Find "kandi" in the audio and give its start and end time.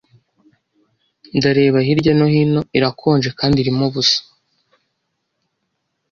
3.39-3.57